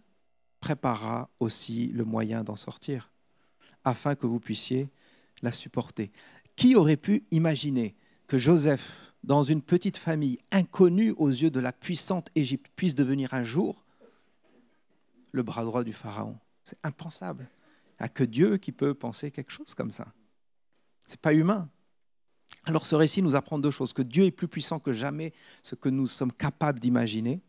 [0.59, 3.11] préparera aussi le moyen d'en sortir,
[3.83, 4.89] afin que vous puissiez
[5.41, 6.11] la supporter.
[6.55, 7.95] Qui aurait pu imaginer
[8.27, 13.33] que Joseph dans une petite famille inconnue aux yeux de la puissante Égypte puisse devenir
[13.33, 13.85] un jour
[15.31, 16.37] le bras droit du Pharaon.
[16.63, 17.49] C'est impensable.
[17.99, 20.07] Il n'y a que Dieu qui peut penser quelque chose comme ça.
[21.05, 21.69] Ce n'est pas humain.
[22.65, 25.75] Alors ce récit nous apprend deux choses, que Dieu est plus puissant que jamais ce
[25.75, 27.41] que nous sommes capables d'imaginer.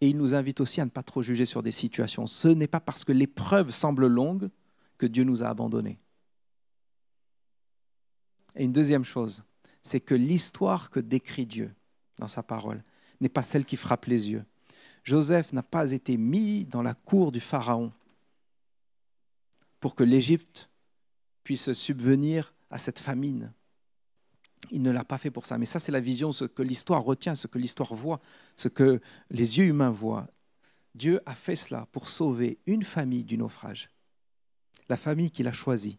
[0.00, 2.26] Et il nous invite aussi à ne pas trop juger sur des situations.
[2.26, 4.50] Ce n'est pas parce que l'épreuve semble longue
[4.98, 5.98] que Dieu nous a abandonnés.
[8.56, 9.42] Et une deuxième chose,
[9.84, 11.72] c'est que l'histoire que décrit Dieu
[12.18, 12.82] dans sa parole
[13.20, 14.44] n'est pas celle qui frappe les yeux.
[15.04, 17.92] Joseph n'a pas été mis dans la cour du Pharaon
[19.78, 20.70] pour que l'Égypte
[21.44, 23.52] puisse subvenir à cette famine.
[24.70, 25.58] Il ne l'a pas fait pour ça.
[25.58, 28.20] Mais ça, c'est la vision, ce que l'histoire retient, ce que l'histoire voit,
[28.56, 30.26] ce que les yeux humains voient.
[30.94, 33.90] Dieu a fait cela pour sauver une famille du naufrage,
[34.88, 35.98] la famille qu'il a choisie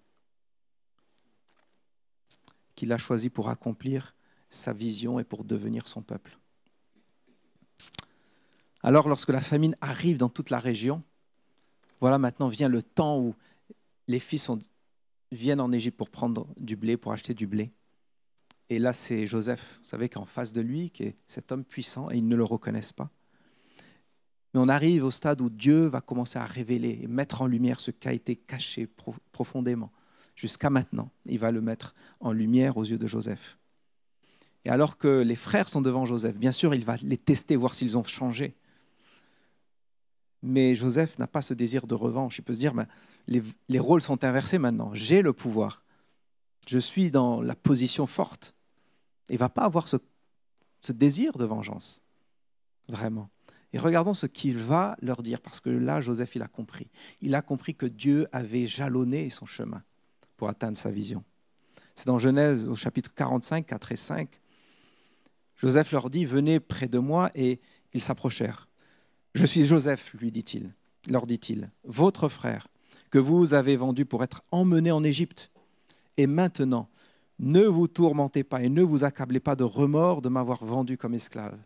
[2.75, 4.15] qu'il a choisi pour accomplir
[4.49, 6.37] sa vision et pour devenir son peuple.
[8.83, 11.01] Alors lorsque la famine arrive dans toute la région,
[11.99, 13.35] voilà maintenant vient le temps où
[14.07, 14.49] les fils
[15.31, 17.71] viennent en Égypte pour prendre du blé, pour acheter du blé.
[18.69, 22.09] Et là, c'est Joseph, vous savez, qu'en face de lui, qui est cet homme puissant,
[22.09, 23.09] et ils ne le reconnaissent pas.
[24.53, 27.79] Mais on arrive au stade où Dieu va commencer à révéler et mettre en lumière
[27.79, 28.87] ce qui a été caché
[29.31, 29.91] profondément.
[30.35, 33.57] Jusqu'à maintenant, il va le mettre en lumière aux yeux de Joseph.
[34.65, 37.73] Et alors que les frères sont devant Joseph, bien sûr, il va les tester, voir
[37.73, 38.55] s'ils ont changé.
[40.41, 42.37] Mais Joseph n'a pas ce désir de revanche.
[42.39, 42.87] Il peut se dire, ben,
[43.27, 44.93] les, les rôles sont inversés maintenant.
[44.93, 45.83] J'ai le pouvoir.
[46.67, 48.55] Je suis dans la position forte.
[49.29, 49.97] Il ne va pas avoir ce
[50.91, 52.07] désir de vengeance.
[52.89, 53.29] Vraiment.
[53.71, 56.87] Et regardons ce qu'il va leur dire, parce que là, Joseph, il a compris.
[57.21, 59.83] Il a compris que Dieu avait jalonné son chemin
[60.37, 61.23] pour atteindre sa vision.
[61.95, 64.41] C'est dans Genèse au chapitre 45, 4 et 5.
[65.57, 67.61] Joseph leur dit, venez près de moi, et
[67.93, 68.67] ils s'approchèrent.
[69.33, 70.73] Je suis Joseph, lui dit-il,
[71.09, 72.67] leur dit-il, votre frère,
[73.09, 75.51] que vous avez vendu pour être emmené en Égypte.
[76.17, 76.89] Et maintenant,
[77.39, 81.13] ne vous tourmentez pas et ne vous accablez pas de remords de m'avoir vendu comme
[81.13, 81.57] esclave.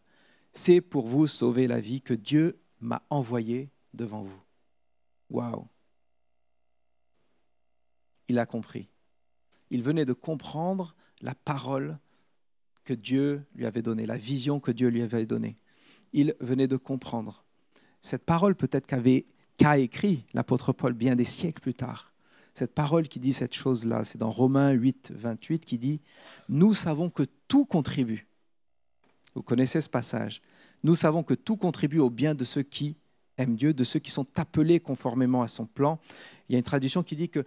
[0.53, 4.41] C'est pour vous sauver la vie que Dieu m'a envoyé devant vous.
[5.29, 5.67] Waouh
[8.29, 8.87] Il a compris.
[9.71, 11.97] Il venait de comprendre la parole
[12.85, 15.57] que Dieu lui avait donnée, la vision que Dieu lui avait donnée.
[16.13, 17.43] Il venait de comprendre.
[18.01, 19.25] Cette parole peut-être qu'avait
[19.57, 22.13] qu'a écrit l'apôtre Paul bien des siècles plus tard.
[22.53, 26.01] Cette parole qui dit cette chose-là, c'est dans Romains 8, 28 qui dit
[26.47, 28.27] Nous savons que tout contribue.
[29.35, 30.41] Vous connaissez ce passage.
[30.83, 32.95] Nous savons que tout contribue au bien de ceux qui
[33.37, 35.99] aiment Dieu, de ceux qui sont appelés conformément à son plan.
[36.47, 37.43] Il y a une traduction qui dit que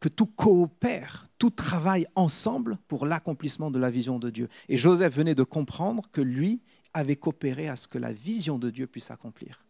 [0.00, 4.48] que tout coopère, tout travaille ensemble pour l'accomplissement de la vision de Dieu.
[4.68, 6.60] Et Joseph venait de comprendre que lui
[6.94, 9.60] avait coopéré à ce que la vision de Dieu puisse s'accomplir.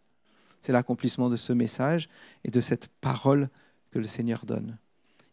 [0.60, 2.08] C'est l'accomplissement de ce message
[2.44, 3.48] et de cette parole
[3.90, 4.78] que le Seigneur donne.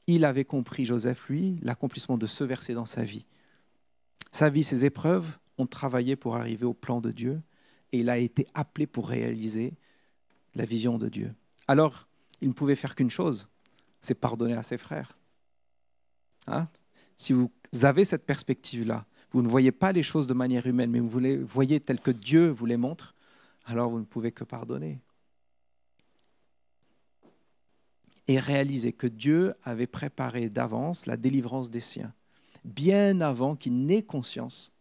[0.08, 3.26] Il avait compris, Joseph, lui, l'accomplissement de ce verset dans sa vie.
[4.32, 7.42] Sa vie, ses épreuves ont travaillé pour arriver au plan de Dieu
[7.92, 9.74] et il a été appelé pour réaliser
[10.56, 11.34] la vision de Dieu.
[11.68, 12.08] Alors,
[12.42, 13.50] il ne pouvait faire qu'une chose,
[14.08, 15.18] c'est pardonner à ses frères.
[16.48, 16.70] Hein?
[17.18, 21.00] si vous avez cette perspective-là, vous ne voyez pas les choses de manière humaine, mais
[21.00, 23.16] vous les voyez telles que Dieu vous les montre,
[23.66, 25.02] alors vous ne pouvez que pardonner.
[28.28, 32.14] Et réaliser que Dieu avait préparé d'avance la délivrance des siens,
[32.64, 34.72] bien avant qu'il n'ait conscience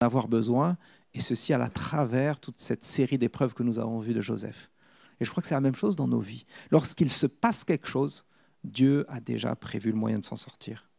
[0.00, 0.76] d'en avoir besoin,
[1.12, 4.70] et ceci à la travers toute cette série d'épreuves que nous avons vues de Joseph.
[5.20, 6.46] Et je crois que c'est la même chose dans nos vies.
[6.70, 8.24] Lorsqu'il se passe quelque chose,
[8.64, 10.90] Dieu a déjà prévu le moyen de s'en sortir.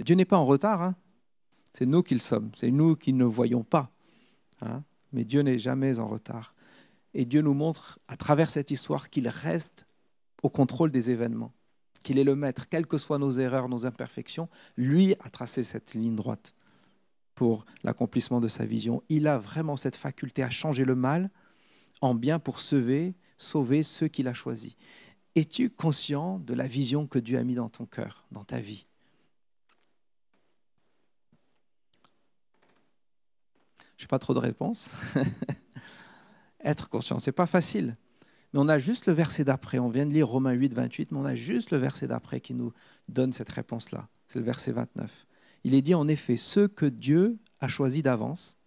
[0.00, 0.96] Dieu n'est pas en retard, hein.
[1.74, 3.90] c'est nous qui le sommes, c'est nous qui ne voyons pas.
[4.62, 4.82] Hein.
[5.12, 6.54] Mais Dieu n'est jamais en retard.
[7.14, 9.86] Et Dieu nous montre à travers cette histoire qu'il reste
[10.42, 11.52] au contrôle des événements,
[12.02, 15.92] qu'il est le maître, quelles que soient nos erreurs, nos imperfections, lui a tracé cette
[15.92, 16.54] ligne droite
[17.34, 19.02] pour l'accomplissement de sa vision.
[19.10, 21.30] Il a vraiment cette faculté à changer le mal
[22.02, 24.74] en bien pour sauver, sauver ceux qu'il a choisis.
[25.34, 28.86] Es-tu conscient de la vision que Dieu a mis dans ton cœur, dans ta vie?
[33.96, 34.90] Je n'ai pas trop de réponses.
[36.64, 37.96] Être conscient, c'est pas facile.
[38.52, 39.78] Mais on a juste le verset d'après.
[39.78, 42.52] On vient de lire Romains 8, 28, mais on a juste le verset d'après qui
[42.52, 42.72] nous
[43.08, 44.08] donne cette réponse-là.
[44.26, 45.26] C'est le verset 29.
[45.64, 48.58] Il est dit en effet, ceux que Dieu a choisis d'avance,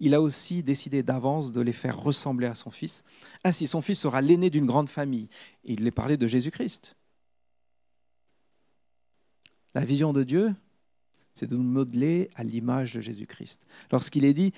[0.00, 3.04] il a aussi décidé d'avance de les faire ressembler à son fils.
[3.44, 5.28] Ainsi, son fils sera l'aîné d'une grande famille.
[5.64, 6.96] il est parlé de Jésus-Christ.
[9.74, 10.54] La vision de Dieu,
[11.32, 13.60] c'est de nous modeler à l'image de Jésus-Christ.
[13.90, 14.52] Lorsqu'il est dit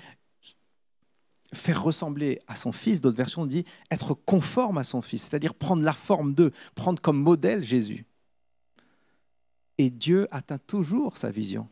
[1.55, 5.83] faire ressembler à son fils, d'autres versions disent être conforme à son fils, c'est-à-dire prendre
[5.83, 8.05] la forme d'eux, prendre comme modèle Jésus.
[9.79, 11.69] Et Dieu atteint toujours sa vision.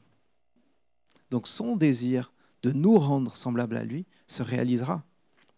[1.30, 2.32] Donc son désir
[2.64, 5.04] de nous rendre semblables à lui se réalisera,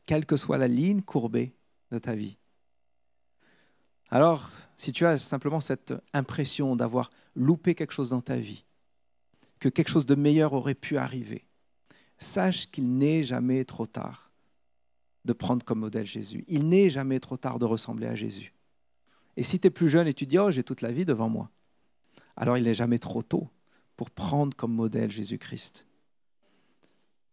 [0.07, 1.55] quelle que soit la ligne courbée
[1.93, 2.37] de ta vie.
[4.11, 8.65] Alors, si tu as simplement cette impression d'avoir loupé quelque chose dans ta vie,
[9.61, 11.47] que quelque chose de meilleur aurait pu arriver,
[12.19, 14.33] sache qu'il n'est jamais trop tard
[15.25, 16.45] de prendre comme modèle Jésus.
[16.49, 18.53] Il n'est jamais trop tard de ressembler à Jésus.
[19.37, 21.29] Et si tu es plus jeune et tu dis, oh, j'ai toute la vie devant
[21.29, 21.51] moi,
[22.37, 23.49] alors il n'est jamais trop tôt
[23.97, 25.86] pour prendre comme modèle Jésus-Christ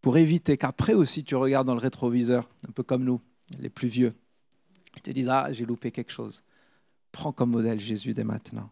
[0.04, 3.22] pour éviter qu'après aussi tu regardes dans le rétroviseur, un peu comme nous,
[3.58, 4.14] les plus vieux,
[4.98, 6.44] et te dises Ah, j'ai loupé quelque chose.
[7.14, 8.70] Prends comme modèle Jésus dès maintenant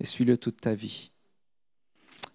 [0.00, 1.10] et suis-le toute ta vie.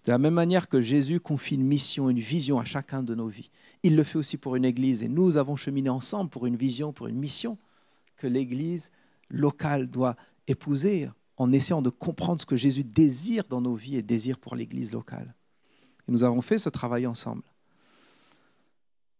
[0.04, 3.28] De la même manière que Jésus confie une mission, une vision à chacun de nos
[3.28, 3.50] vies,
[3.82, 5.02] il le fait aussi pour une Église.
[5.02, 7.56] Et nous avons cheminé ensemble pour une vision, pour une mission
[8.16, 8.92] que l'Église
[9.30, 10.16] locale doit
[10.48, 14.54] épouser en essayant de comprendre ce que Jésus désire dans nos vies et désire pour
[14.54, 15.34] l'Église locale.
[16.06, 17.42] Et nous avons fait ce travail ensemble.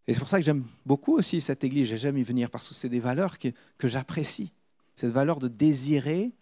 [0.06, 1.94] Et c'est pour ça que j'aime beaucoup aussi cette église.
[1.96, 4.52] J'aime y venir parce que c'est des valeurs que, j'apprécie.
[4.94, 6.32] Cette valeur de désirer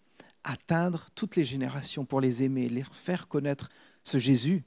[0.43, 3.69] atteindre toutes les générations pour les aimer, les faire connaître
[4.03, 4.63] ce Jésus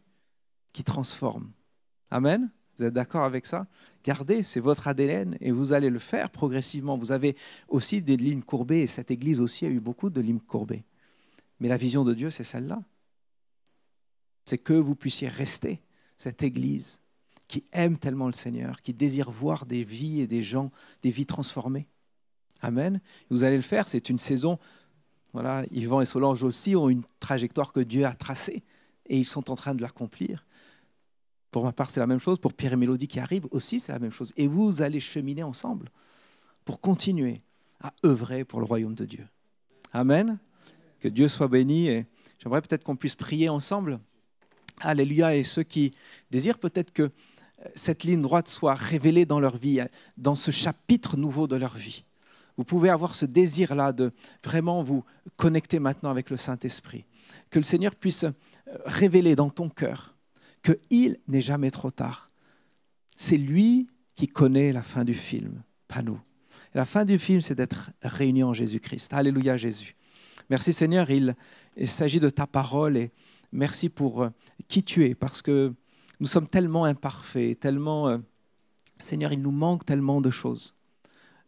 [0.72, 1.53] qui transforme.
[2.11, 2.51] Amen.
[2.78, 3.66] Vous êtes d'accord avec ça?
[4.05, 6.97] Gardez, c'est votre ADN et vous allez le faire progressivement.
[6.97, 7.36] Vous avez
[7.68, 10.84] aussi des lignes courbées et cette église aussi a eu beaucoup de lignes courbées.
[11.61, 12.82] Mais la vision de Dieu, c'est celle-là.
[14.44, 15.80] C'est que vous puissiez rester
[16.16, 17.01] cette église
[17.49, 20.70] qui aime tellement le Seigneur, qui désire voir des vies et des gens,
[21.03, 21.86] des vies transformées.
[22.61, 23.01] Amen.
[23.30, 24.59] Vous allez le faire, c'est une saison.
[25.32, 28.64] Voilà, Yvan et Solange aussi ont une trajectoire que Dieu a tracée
[29.07, 30.47] et ils sont en train de l'accomplir.
[31.51, 32.38] Pour ma part, c'est la même chose.
[32.38, 34.32] Pour Pierre et Mélodie qui arrivent aussi, c'est la même chose.
[34.36, 35.90] Et vous allez cheminer ensemble
[36.64, 37.40] pour continuer
[37.80, 39.26] à œuvrer pour le royaume de Dieu.
[39.92, 40.38] Amen.
[41.01, 41.88] Que Dieu soit béni.
[41.88, 42.07] Et
[42.38, 44.01] j'aimerais peut-être qu'on puisse prier ensemble.
[44.80, 45.36] Alléluia.
[45.36, 45.92] Et ceux qui
[46.30, 47.11] désirent peut-être que
[47.74, 49.80] cette ligne droite soit révélée dans leur vie,
[50.16, 52.04] dans ce chapitre nouveau de leur vie.
[52.57, 55.04] Vous pouvez avoir ce désir-là de vraiment vous
[55.36, 57.04] connecter maintenant avec le Saint-Esprit.
[57.50, 58.24] Que le Seigneur puisse
[58.84, 60.14] révéler dans ton cœur
[60.62, 62.28] qu'il n'est jamais trop tard.
[63.16, 66.18] C'est lui qui connaît la fin du film, pas nous.
[66.74, 69.12] la fin du film, c'est d'être réunis en Jésus-Christ.
[69.12, 69.94] Alléluia Jésus.
[70.50, 71.34] Merci Seigneur, il,
[71.76, 73.11] il s'agit de ta parole et
[73.52, 74.30] merci pour euh,
[74.68, 75.74] qui tu es, parce que
[76.21, 78.09] nous sommes tellement imparfaits, tellement...
[78.09, 78.19] Euh,
[78.99, 80.75] Seigneur, il nous manque tellement de choses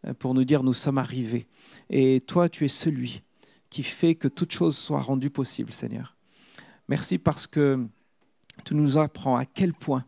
[0.07, 1.47] euh, pour nous dire nous sommes arrivés.
[1.91, 3.23] Et toi, tu es celui
[3.71, 6.17] qui fait que toute chose soit rendue possible, Seigneur.
[6.89, 7.87] Merci parce que
[8.65, 10.05] tu nous apprends à quel point,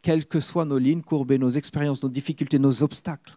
[0.00, 3.36] quelles que soient nos lignes courbées, nos expériences, nos difficultés, nos obstacles,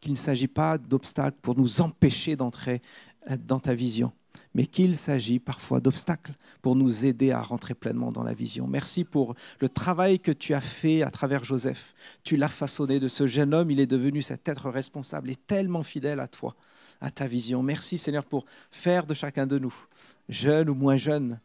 [0.00, 2.82] qu'il ne s'agit pas d'obstacles pour nous empêcher d'entrer
[3.30, 4.12] euh, dans ta vision,
[4.54, 8.66] mais qu'il s'agit parfois d'obstacles pour nous aider à rentrer pleinement dans la vision.
[8.66, 11.94] Merci pour le travail que tu as fait à travers Joseph.
[12.22, 15.82] Tu l'as façonné de ce jeune homme, il est devenu cet être responsable et tellement
[15.82, 16.54] fidèle à toi,
[17.00, 17.62] à ta vision.
[17.62, 19.74] Merci Seigneur pour faire de chacun de nous,
[20.28, 21.40] jeunes ou moins jeunes,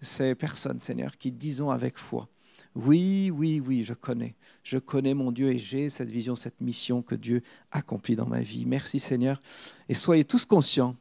[0.00, 2.28] ces personnes, Seigneur, qui disons avec foi,
[2.76, 4.36] oui, oui, oui, je connais.
[4.62, 7.42] Je connais mon Dieu et j'ai cette vision, cette mission que Dieu
[7.72, 8.64] accomplit dans ma vie.
[8.64, 9.40] Merci Seigneur.
[9.88, 10.96] Et soyez tous conscients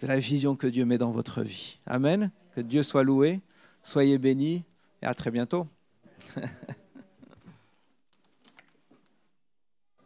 [0.00, 1.78] de la vision que Dieu met dans votre vie.
[1.86, 2.30] Amen.
[2.54, 3.40] Que Dieu soit loué.
[3.82, 4.64] Soyez bénis
[5.02, 5.66] et à très bientôt.